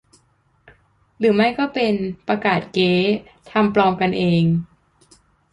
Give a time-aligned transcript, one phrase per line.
[1.19, 1.93] หรือไม่ก็เป็น
[2.27, 2.93] "ประกาศเก๊"
[3.51, 4.43] ทำปลอมกันเอง